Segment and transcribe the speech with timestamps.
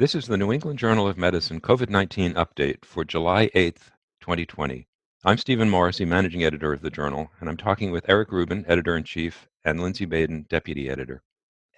[0.00, 3.90] This is the New England Journal of Medicine COVID 19 update for July 8th,
[4.22, 4.88] 2020.
[5.26, 8.96] I'm Stephen Morrissey, managing editor of the journal, and I'm talking with Eric Rubin, editor
[8.96, 11.22] in chief, and Lindsay Baden, deputy editor.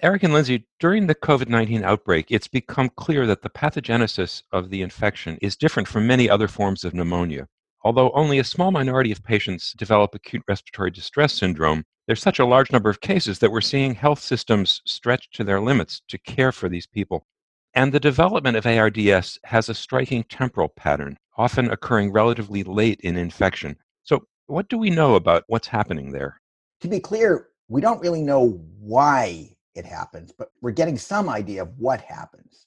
[0.04, 4.70] Eric and Lindsay, during the COVID 19 outbreak, it's become clear that the pathogenesis of
[4.70, 7.48] the infection is different from many other forms of pneumonia.
[7.82, 12.46] Although only a small minority of patients develop acute respiratory distress syndrome, there's such a
[12.46, 16.52] large number of cases that we're seeing health systems stretch to their limits to care
[16.52, 17.26] for these people.
[17.74, 23.16] And the development of ARDS has a striking temporal pattern, often occurring relatively late in
[23.16, 23.76] infection.
[24.02, 26.40] So, what do we know about what's happening there?
[26.80, 31.62] To be clear, we don't really know why it happens, but we're getting some idea
[31.62, 32.66] of what happens.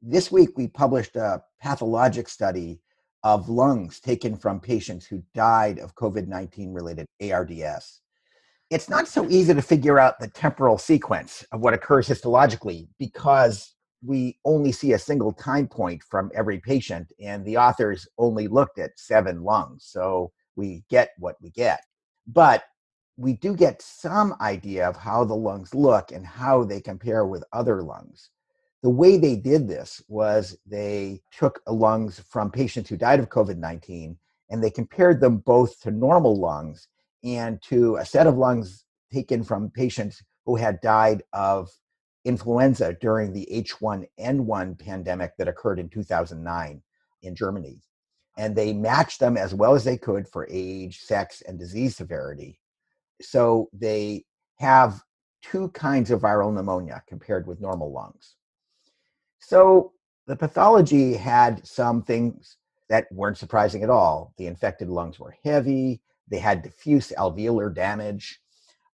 [0.00, 2.80] This week, we published a pathologic study
[3.24, 8.00] of lungs taken from patients who died of COVID 19 related ARDS.
[8.70, 13.74] It's not so easy to figure out the temporal sequence of what occurs histologically because
[14.04, 18.78] we only see a single time point from every patient, and the authors only looked
[18.78, 19.84] at seven lungs.
[19.84, 21.80] So we get what we get.
[22.26, 22.64] But
[23.16, 27.44] we do get some idea of how the lungs look and how they compare with
[27.52, 28.30] other lungs.
[28.82, 33.58] The way they did this was they took lungs from patients who died of COVID
[33.58, 34.16] 19
[34.50, 36.86] and they compared them both to normal lungs
[37.24, 41.68] and to a set of lungs taken from patients who had died of
[42.28, 46.82] influenza during the H1N1 pandemic that occurred in 2009
[47.22, 47.80] in Germany.
[48.36, 52.60] And they matched them as well as they could for age, sex, and disease severity.
[53.20, 54.24] So they
[54.58, 55.00] have
[55.42, 58.36] two kinds of viral pneumonia compared with normal lungs.
[59.40, 59.92] So
[60.26, 64.34] the pathology had some things that weren't surprising at all.
[64.36, 68.40] The infected lungs were heavy, they had diffuse alveolar damage,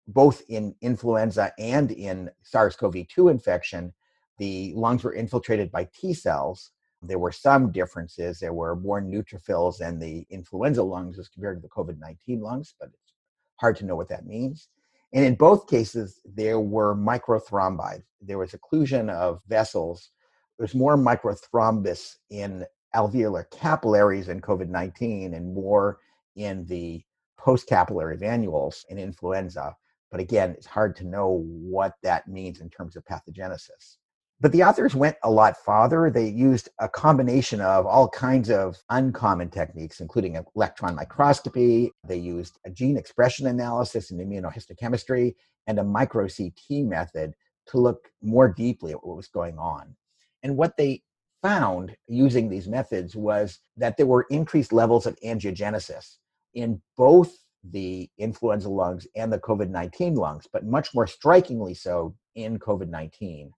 [0.07, 3.93] both in influenza and in SARS CoV 2 infection,
[4.37, 6.71] the lungs were infiltrated by T cells.
[7.01, 8.39] There were some differences.
[8.39, 12.75] There were more neutrophils in the influenza lungs as compared to the COVID 19 lungs,
[12.79, 13.13] but it's
[13.57, 14.69] hard to know what that means.
[15.13, 18.03] And in both cases, there were microthrombi.
[18.21, 20.09] There was occlusion of vessels.
[20.57, 22.65] There's more microthrombus in
[22.95, 25.99] alveolar capillaries in COVID 19 and more
[26.35, 27.03] in the
[27.39, 29.75] postcapillary venules in influenza.
[30.11, 33.97] But again, it's hard to know what that means in terms of pathogenesis.
[34.41, 36.09] But the authors went a lot farther.
[36.09, 41.91] They used a combination of all kinds of uncommon techniques, including electron microscopy.
[42.05, 45.35] They used a gene expression analysis and immunohistochemistry
[45.67, 47.33] and a micro CT method
[47.67, 49.95] to look more deeply at what was going on.
[50.43, 51.01] And what they
[51.41, 56.17] found using these methods was that there were increased levels of angiogenesis
[56.53, 57.37] in both
[57.71, 62.89] the influenza lungs and the COVID 19 lungs, but much more strikingly so in COVID
[62.89, 63.51] 19.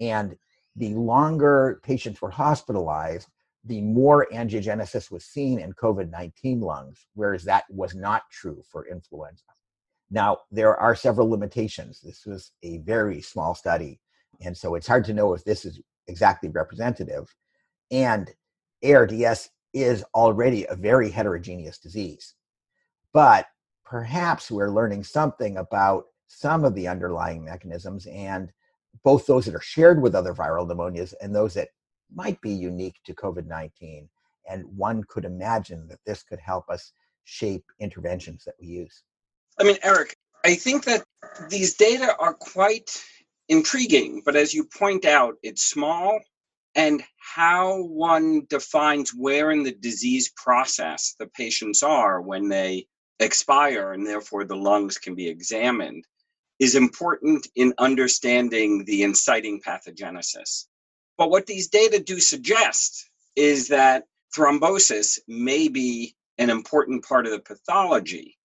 [0.00, 0.36] And
[0.76, 3.28] the longer patients were hospitalized,
[3.64, 8.86] the more angiogenesis was seen in COVID 19 lungs, whereas that was not true for
[8.86, 9.44] influenza.
[10.10, 12.00] Now, there are several limitations.
[12.00, 14.00] This was a very small study,
[14.40, 17.34] and so it's hard to know if this is exactly representative.
[17.90, 18.30] And
[18.84, 22.34] ARDS is already a very heterogeneous disease.
[23.12, 23.46] But
[23.84, 28.52] perhaps we're learning something about some of the underlying mechanisms and
[29.02, 31.68] both those that are shared with other viral pneumonias and those that
[32.14, 34.08] might be unique to COVID 19.
[34.48, 36.92] And one could imagine that this could help us
[37.24, 39.02] shape interventions that we use.
[39.58, 41.04] I mean, Eric, I think that
[41.50, 43.02] these data are quite
[43.48, 46.20] intriguing, but as you point out, it's small
[46.74, 52.86] and how one defines where in the disease process the patients are when they
[53.20, 56.04] expire and therefore the lungs can be examined
[56.58, 60.66] is important in understanding the inciting pathogenesis.
[61.16, 64.04] But what these data do suggest is that
[64.36, 68.36] thrombosis may be an important part of the pathology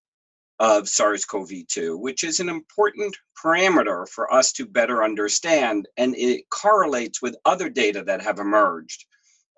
[0.59, 5.87] of SARS CoV 2, which is an important parameter for us to better understand.
[5.97, 9.05] And it correlates with other data that have emerged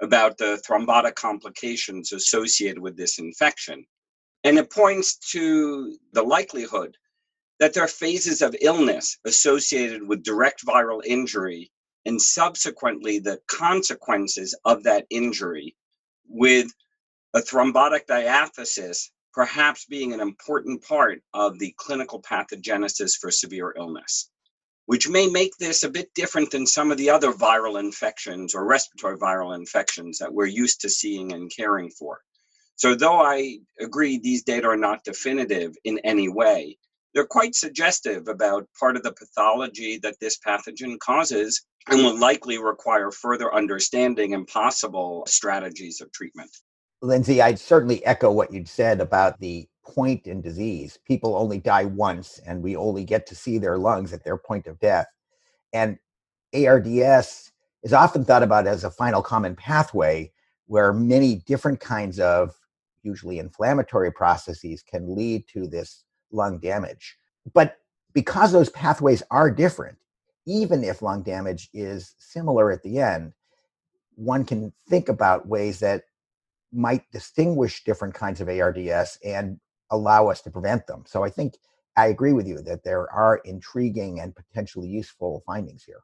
[0.02, 3.86] about the thrombotic complications associated with this infection.
[4.46, 6.96] And it points to the likelihood
[7.60, 11.72] that there are phases of illness associated with direct viral injury
[12.06, 15.76] and subsequently the consequences of that injury,
[16.30, 16.72] with
[17.34, 24.30] a thrombotic diathesis perhaps being an important part of the clinical pathogenesis for severe illness,
[24.86, 28.64] which may make this a bit different than some of the other viral infections or
[28.64, 32.22] respiratory viral infections that we're used to seeing and caring for.
[32.78, 36.78] So, though I agree these data are not definitive in any way,
[37.14, 42.58] they're quite suggestive about part of the pathology that this pathogen causes and will likely
[42.58, 46.52] require further understanding and possible strategies of treatment.
[47.02, 51.00] Lindsay, I'd certainly echo what you'd said about the point in disease.
[51.06, 54.68] People only die once, and we only get to see their lungs at their point
[54.68, 55.08] of death.
[55.72, 55.98] And
[56.54, 57.52] ARDS
[57.84, 60.32] is often thought about as a final common pathway
[60.68, 62.56] where many different kinds of
[63.06, 67.18] usually inflammatory processes can lead to this lung damage.
[67.54, 67.78] But
[68.14, 69.98] because those pathways are different,
[70.48, 73.34] even if lung damage is similar at the end,
[74.16, 76.04] one can think about ways that
[76.72, 79.60] might distinguish different kinds of ARDS and
[79.92, 81.04] allow us to prevent them.
[81.06, 81.56] So I think
[81.96, 86.02] I agree with you that there are intriguing and potentially useful findings here.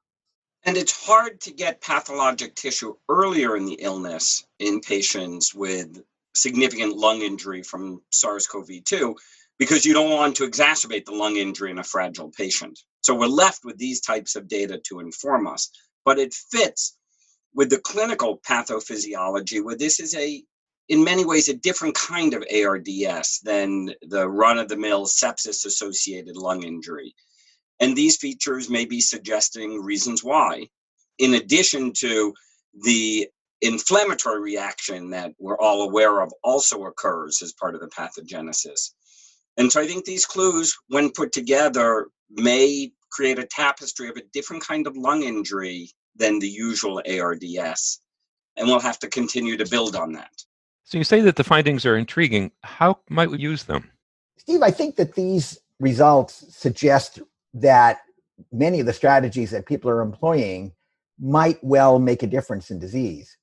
[0.63, 6.03] And it's hard to get pathologic tissue earlier in the illness in patients with
[6.33, 9.15] significant lung injury from SARS CoV 2
[9.59, 12.79] because you don't want to exacerbate the lung injury in a fragile patient.
[13.01, 15.69] So we're left with these types of data to inform us.
[16.03, 16.97] But it fits
[17.53, 20.43] with the clinical pathophysiology where this is a
[20.89, 25.65] in many ways a different kind of ARDS than the run of the mill sepsis
[25.65, 27.15] associated lung injury.
[27.79, 30.67] And these features may be suggesting reasons why,
[31.17, 32.33] in addition to
[32.83, 33.29] the
[33.61, 38.91] inflammatory reaction that we're all aware of also occurs as part of the pathogenesis.
[39.57, 44.23] And so I think these clues, when put together, may create a tapestry of a
[44.33, 47.99] different kind of lung injury than the usual ARDS.
[48.57, 50.31] And we'll have to continue to build on that.
[50.83, 52.51] So you say that the findings are intriguing.
[52.63, 53.89] How might we use them?
[54.37, 57.19] Steve, I think that these results suggest
[57.53, 57.99] that
[58.51, 60.73] many of the strategies that people are employing
[61.19, 63.37] might well make a difference in disease.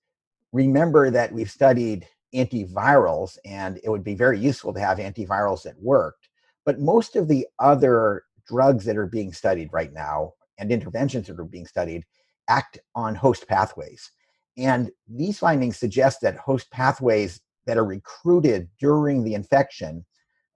[0.52, 5.80] Remember that we've studied antivirals, and it would be very useful to have antivirals that
[5.80, 6.28] worked.
[6.64, 11.38] But most of the other drugs that are being studied right now and interventions that
[11.38, 12.04] are being studied
[12.48, 14.10] act on host pathways.
[14.56, 20.04] And these findings suggest that host pathways that are recruited during the infection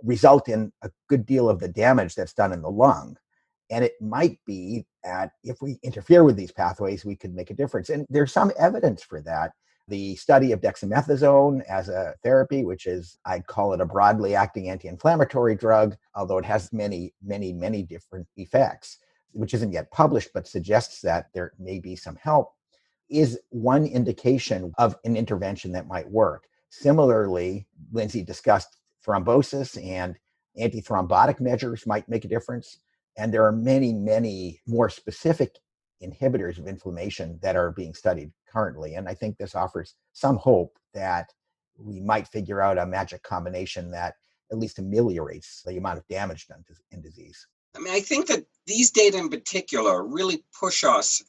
[0.03, 3.17] result in a good deal of the damage that's done in the lung.
[3.71, 7.55] And it might be that if we interfere with these pathways, we could make a
[7.55, 7.91] difference.
[7.91, 9.53] And there's some evidence for that.
[9.93, 14.71] The study of dexamethasone as a therapy, which is, I'd call it a broadly acting
[14.71, 18.97] anti inflammatory drug, although it has many, many, many different effects,
[19.33, 22.55] which isn't yet published, but suggests that there may be some help
[23.11, 26.49] is one indication of an intervention that might work.
[26.71, 30.17] Similarly, Lindsay discussed thrombosis and
[30.59, 32.79] antithrombotic measures might make a difference.
[33.19, 35.59] And there are many, many more specific
[36.03, 38.95] inhibitors of inflammation that are being studied currently.
[38.95, 41.33] And I think this offers some hope that
[41.79, 44.15] we might figure out a magic combination that
[44.51, 47.47] at least ameliorates the amount of damage done in disease.
[47.75, 51.23] I mean, I think that these data in particular really push us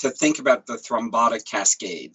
[0.00, 2.14] to think about the thrombotic cascade.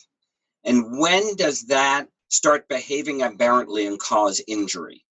[0.66, 5.04] And when does that start behaving aberrantly and cause injury?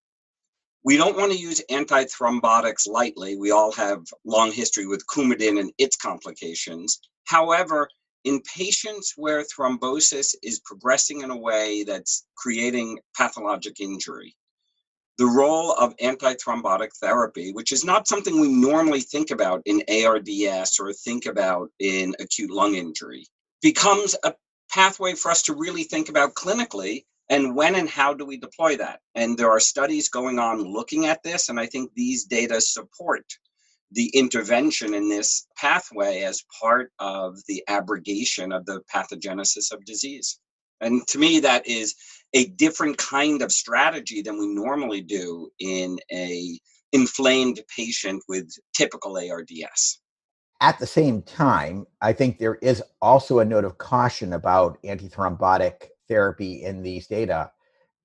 [0.85, 3.37] We don't want to use antithrombotics lightly.
[3.37, 7.01] We all have long history with Coumadin and its complications.
[7.25, 7.89] However,
[8.25, 14.35] in patients where thrombosis is progressing in a way that's creating pathologic injury,
[15.19, 20.79] the role of antithrombotic therapy, which is not something we normally think about in ARDS
[20.81, 23.27] or think about in acute lung injury,
[23.63, 24.35] becomes a
[24.71, 28.77] pathway for us to really think about clinically and when and how do we deploy
[28.77, 29.01] that.
[29.15, 33.25] And there are studies going on looking at this, and I think these data support
[33.93, 40.39] the intervention in this pathway as part of the abrogation of the pathogenesis of disease.
[40.81, 41.95] And to me, that is
[42.33, 46.59] a different kind of strategy than we normally do in a
[46.93, 50.01] inflamed patient with typical ARDS.
[50.61, 55.89] At the same time, I think there is also a note of caution about antithrombotic
[56.09, 57.51] therapy in these data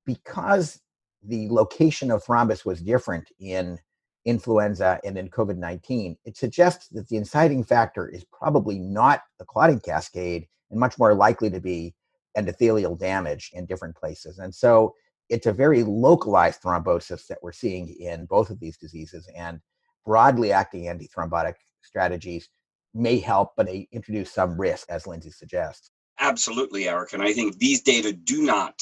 [0.05, 0.79] because
[1.23, 3.79] the location of thrombus was different in
[4.25, 6.17] influenza and then COVID 19.
[6.25, 11.13] It suggests that the inciting factor is probably not the clotting cascade and much more
[11.13, 11.93] likely to be
[12.37, 14.39] endothelial damage in different places.
[14.39, 14.93] And so
[15.29, 19.29] it's a very localized thrombosis that we're seeing in both of these diseases.
[19.35, 19.59] And
[20.05, 22.49] broadly acting antithrombotic strategies
[22.93, 25.91] may help, but they introduce some risk, as Lindsay suggests.
[26.19, 27.13] Absolutely, Eric.
[27.13, 28.79] And I think these data do not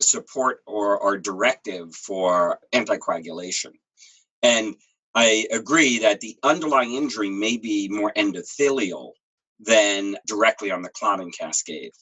[0.00, 3.72] support or are directive for anticoagulation.
[4.42, 4.74] And
[5.14, 9.12] I agree that the underlying injury may be more endothelial
[9.60, 11.92] than directly on the clotting cascade.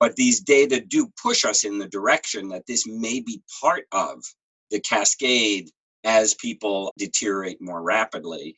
[0.00, 4.24] But these data do push us in the direction that this may be part of
[4.70, 5.70] the cascade
[6.04, 8.56] as people deteriorate more rapidly,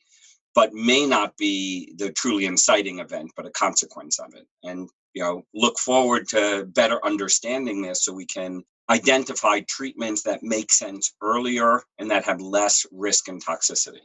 [0.55, 4.47] but may not be the truly inciting event, but a consequence of it.
[4.63, 10.43] And you know, look forward to better understanding this so we can identify treatments that
[10.43, 14.01] make sense earlier and that have less risk and toxicity.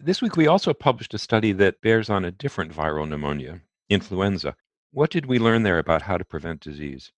[0.00, 4.54] This week, we also published a study that bears on a different viral pneumonia, influenza.
[4.92, 7.10] What did we learn there about how to prevent disease?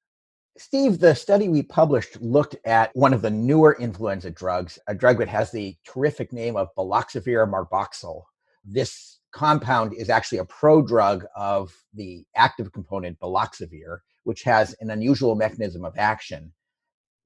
[0.57, 5.19] Steve, the study we published looked at one of the newer influenza drugs, a drug
[5.19, 8.23] that has the terrific name of baloxavir marboxil.
[8.65, 15.35] This compound is actually a prodrug of the active component baloxavir, which has an unusual
[15.35, 16.53] mechanism of action.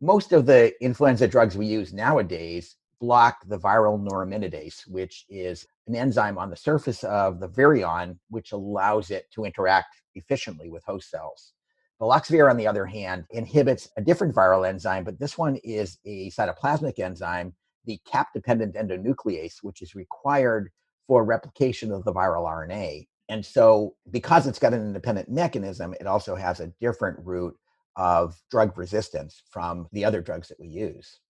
[0.04, 5.96] Most of the influenza drugs we use nowadays block the viral neuraminidase, which is an
[5.96, 11.08] enzyme on the surface of the virion, which allows it to interact efficiently with host
[11.08, 11.54] cells.
[11.98, 16.30] Baloxavir, on the other hand, inhibits a different viral enzyme, but this one is a
[16.32, 17.54] cytoplasmic enzyme,
[17.86, 20.68] the cap dependent endonuclease, which is required
[21.06, 23.06] for replication of the viral RNA.
[23.30, 27.56] And so, because it's got an independent mechanism, it also has a different route
[27.96, 31.20] of drug resistance from the other drugs that we use.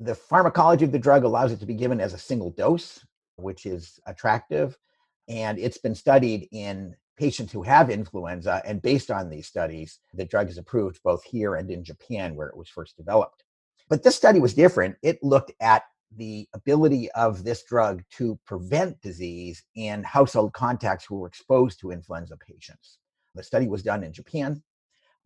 [0.00, 3.04] The pharmacology of the drug allows it to be given as a single dose,
[3.36, 4.76] which is attractive.
[5.28, 8.60] And it's been studied in patients who have influenza.
[8.64, 12.48] And based on these studies, the drug is approved both here and in Japan, where
[12.48, 13.44] it was first developed.
[13.88, 14.96] But this study was different.
[15.02, 15.84] It looked at
[16.16, 21.90] the ability of this drug to prevent disease in household contacts who were exposed to
[21.90, 22.98] influenza patients.
[23.34, 24.62] The study was done in Japan,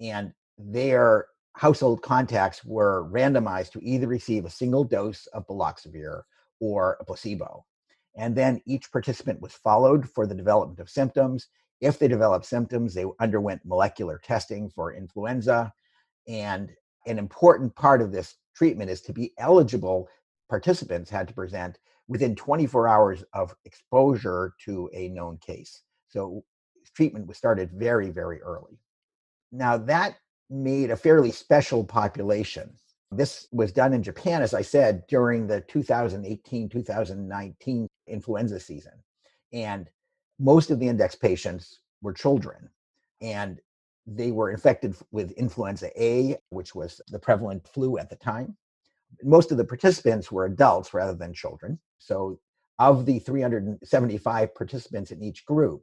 [0.00, 6.22] and their household contacts were randomized to either receive a single dose of baloxavir
[6.60, 7.64] or a placebo.
[8.16, 11.48] And then each participant was followed for the development of symptoms.
[11.80, 15.72] If they developed symptoms, they underwent molecular testing for influenza.
[16.26, 16.70] And
[17.06, 20.08] an important part of this treatment is to be eligible
[20.48, 21.78] participants had to present
[22.08, 25.82] within 24 hours of exposure to a known case.
[26.08, 26.44] So
[26.94, 28.78] treatment was started very, very early.
[29.52, 30.16] Now, that
[30.50, 32.72] made a fairly special population.
[33.10, 38.92] This was done in Japan, as I said, during the 2018 2019 influenza season.
[39.52, 39.90] And
[40.38, 42.68] most of the index patients were children.
[43.20, 43.60] And
[44.06, 48.56] they were infected with influenza A, which was the prevalent flu at the time
[49.22, 51.78] most of the participants were adults rather than children.
[51.98, 52.38] So,
[52.78, 55.82] of the 375 participants in each group,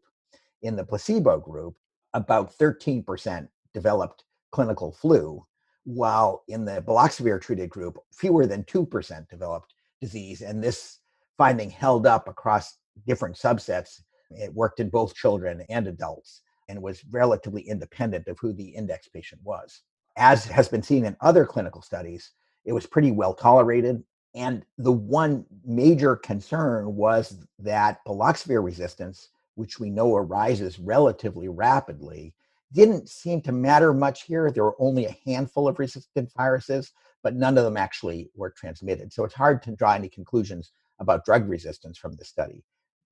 [0.62, 1.76] in the placebo group,
[2.14, 5.46] about 13% developed clinical flu,
[5.84, 10.42] while in the baloxavir treated group, fewer than 2% developed disease.
[10.42, 11.02] And this
[11.38, 14.02] finding held up across different subsets.
[14.32, 19.08] It worked in both children and adults and was relatively independent of who the index
[19.08, 19.82] patient was.
[20.18, 22.32] As has been seen in other clinical studies,
[22.64, 24.02] it was pretty well tolerated.
[24.34, 32.34] And the one major concern was that baloxavir resistance, which we know arises relatively rapidly,
[32.74, 34.52] didn't seem to matter much here.
[34.52, 36.92] There were only a handful of resistant viruses,
[37.24, 39.14] but none of them actually were transmitted.
[39.14, 42.64] So it's hard to draw any conclusions about drug resistance from the study.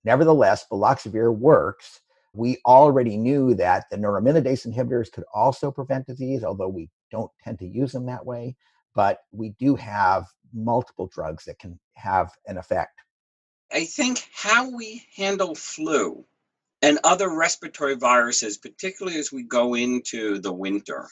[0.03, 2.01] Nevertheless, baloxavir works.
[2.33, 7.60] We already knew that the neuraminidase inhibitors could also prevent disease, although we don't tend
[7.60, 8.55] to use them that way
[8.95, 13.00] but we do have multiple drugs that can have an effect.
[13.72, 16.25] I think how we handle flu
[16.83, 21.07] and other respiratory viruses, particularly as we go into the winter,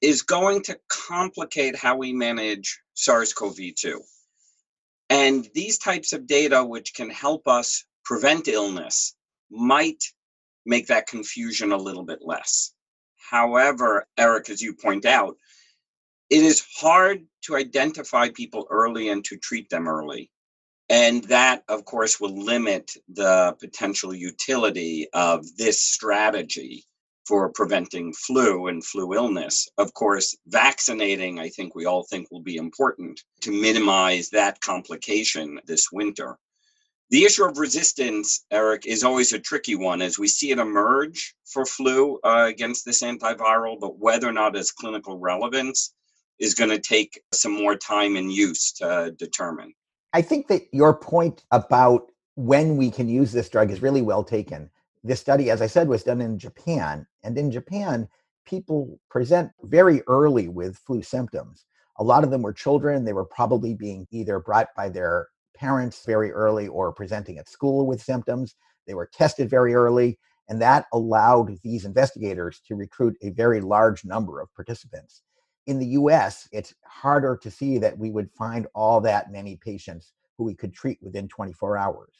[0.00, 4.00] is going to complicate how we manage SARS CoV 2.
[5.10, 9.14] And these types of data, which can help us prevent illness,
[9.50, 10.02] might
[10.64, 12.72] make that confusion a little bit less.
[13.30, 15.36] However, Eric, as you point out,
[16.30, 20.30] it is hard to identify people early and to treat them early.
[20.90, 26.84] And that, of course, will limit the potential utility of this strategy
[27.26, 29.68] for preventing flu and flu illness.
[29.76, 35.60] Of course, vaccinating, I think we all think will be important to minimize that complication
[35.66, 36.38] this winter.
[37.10, 41.34] The issue of resistance, Eric, is always a tricky one as we see it emerge
[41.44, 45.94] for flu uh, against this antiviral, but whether or not it's clinical relevance
[46.38, 49.74] is going to take some more time and use to determine.
[50.12, 54.24] I think that your point about when we can use this drug is really well
[54.24, 54.70] taken.
[55.04, 57.06] This study, as I said, was done in Japan.
[57.22, 58.08] And in Japan,
[58.46, 61.66] people present very early with flu symptoms.
[61.98, 63.04] A lot of them were children.
[63.04, 67.86] They were probably being either brought by their parents very early or presenting at school
[67.86, 68.54] with symptoms.
[68.86, 70.18] They were tested very early.
[70.48, 75.22] And that allowed these investigators to recruit a very large number of participants.
[75.68, 80.14] In the US, it's harder to see that we would find all that many patients
[80.36, 82.14] who we could treat within 24 hours.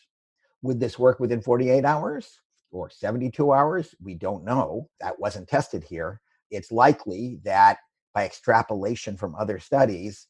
[0.60, 2.40] Would this work within 48 hours
[2.70, 3.94] or 72 hours?
[4.02, 4.90] We don't know.
[5.00, 6.20] That wasn't tested here.
[6.50, 7.78] It's likely that
[8.14, 10.26] by extrapolation from other studies,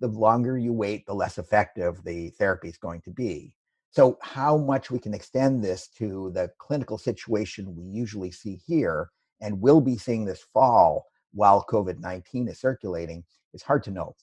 [0.00, 3.54] the longer you wait, the less effective the therapy is going to be.
[3.90, 9.10] So, how much we can extend this to the clinical situation we usually see here
[9.42, 13.24] and will be seeing this fall while COVID 19 is circulating
[13.54, 14.14] is hard to know.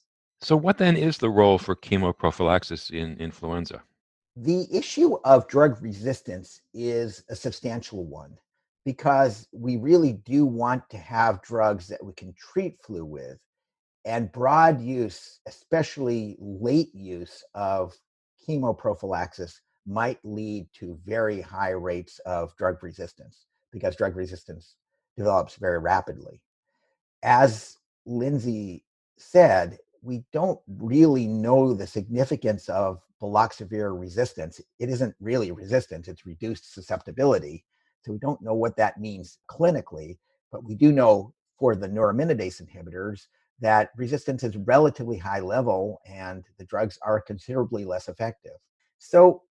[0.42, 3.82] So, what then is the role for chemoprophylaxis in influenza?
[4.38, 8.38] The issue of drug resistance is a substantial one
[8.86, 13.38] because we really do want to have drugs that we can treat flu with.
[14.06, 17.94] And broad use, especially late use of
[18.48, 24.76] chemoprophylaxis, might lead to very high rates of drug resistance because drug resistance
[25.18, 26.42] develops very rapidly.
[27.24, 28.84] As Lindsay
[29.18, 34.62] said, we don't really know the significance of baloxavir resistance.
[34.80, 37.66] It isn't really resistance, it's reduced susceptibility.
[38.02, 40.18] So we don't know what that means clinically,
[40.52, 43.28] but we do know for the neuraminidase inhibitors
[43.60, 48.54] that resistance is relatively high level and the drugs are considerably less effective.
[49.00, 49.44] So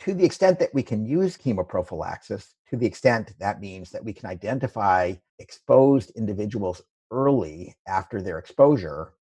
[0.00, 4.12] to the extent that we can use chemoprophylaxis, to the extent that means that we
[4.12, 9.12] can identify exposed individuals early after their exposure,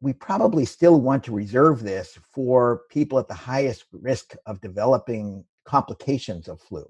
[0.00, 5.44] we probably still want to reserve this for people at the highest risk of developing
[5.64, 6.86] complications of flu.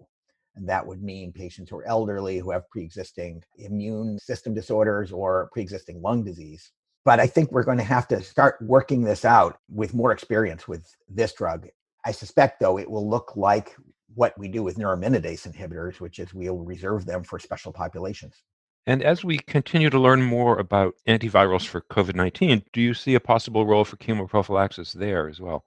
[0.56, 5.12] And that would mean patients who are elderly, who have pre existing immune system disorders
[5.12, 6.72] or pre existing lung disease.
[7.04, 10.68] But I think we're going to have to start working this out with more experience
[10.68, 11.68] with this drug
[12.04, 13.76] I suspect, though, it will look like
[14.14, 18.42] what we do with neuraminidase inhibitors, which is we'll reserve them for special populations.
[18.88, 23.14] And as we continue to learn more about antivirals for COVID 19, do you see
[23.14, 25.66] a possible role for chemoprophylaxis there as well?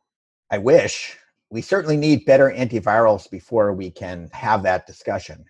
[0.50, 1.18] I wish.
[1.52, 5.46] We certainly need better antivirals before we can have that discussion.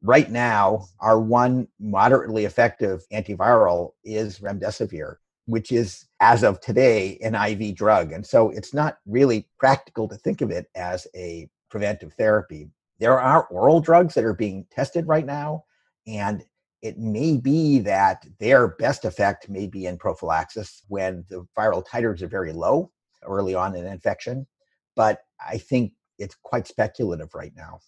[0.00, 7.34] Right now, our one moderately effective antiviral is remdesivir which is, as of today, an
[7.34, 8.12] IV drug.
[8.12, 12.68] And so it's not really practical to think of it as a preventive therapy.
[12.98, 15.64] There are oral drugs that are being tested right now,
[16.06, 16.44] and
[16.82, 22.22] it may be that their best effect may be in prophylaxis when the viral titers
[22.22, 22.90] are very low
[23.24, 24.46] early on in infection.
[24.94, 27.80] But I think it's quite speculative right now.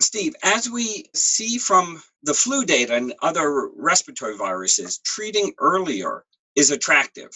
[0.00, 6.24] Steve, as we see from the flu data and other respiratory viruses, treating earlier
[6.56, 7.30] is attractive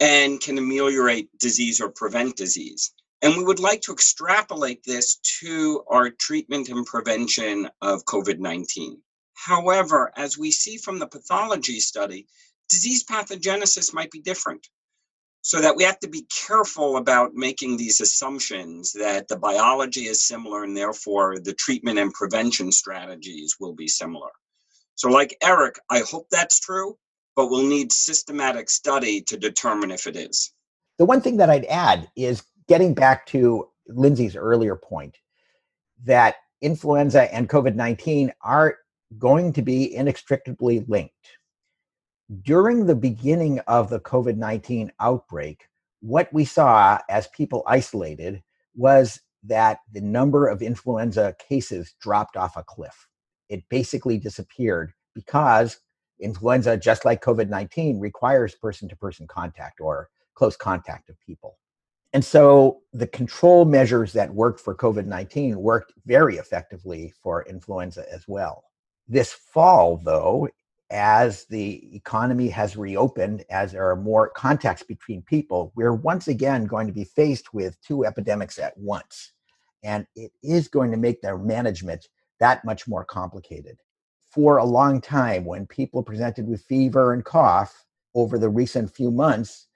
[0.00, 2.92] and can ameliorate disease or prevent disease.
[3.22, 9.00] And we would like to extrapolate this to our treatment and prevention of COVID 19.
[9.44, 12.26] However, as we see from the pathology study,
[12.68, 14.66] disease pathogenesis might be different.
[15.42, 20.26] So that we have to be careful about making these assumptions that the biology is
[20.26, 24.28] similar and therefore the treatment and prevention strategies will be similar.
[24.96, 26.98] So, like Eric, I hope that's true
[27.36, 30.52] but we'll need systematic study to determine if it is.
[30.98, 35.16] The one thing that I'd add is getting back to Lindsay's earlier point
[36.04, 38.76] that influenza and COVID 19 are
[39.18, 41.38] going to be inextricably linked.
[42.42, 45.64] During the beginning of the COVID 19 outbreak,
[46.00, 48.42] what we saw as people isolated
[48.74, 53.08] was that the number of influenza cases dropped off a cliff.
[53.48, 55.80] It basically disappeared because
[56.20, 61.58] influenza, just like COVID 19, requires person to person contact or close contact of people.
[62.12, 68.04] And so the control measures that worked for COVID 19 worked very effectively for influenza
[68.12, 68.64] as well.
[69.10, 70.48] This fall, though,
[70.90, 76.64] as the economy has reopened, as there are more contacts between people, we're once again
[76.64, 79.32] going to be faced with two epidemics at once.
[79.82, 83.76] And it is going to make their management that much more complicated
[84.30, 89.10] for a long time when people presented with fever and cough over the recent few
[89.10, 89.66] months,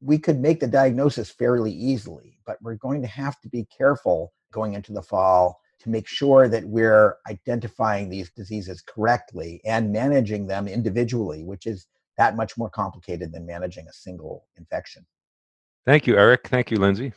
[0.00, 4.32] we could make the diagnosis fairly easily, but we're going to have to be careful
[4.52, 10.46] going into the fall to make sure that we're identifying these diseases correctly and managing
[10.46, 11.86] them individually, which is
[12.16, 15.06] that much more complicated than managing a single infection.
[15.86, 16.48] Thank you, Eric.
[16.48, 17.12] Thank you, Lindsay.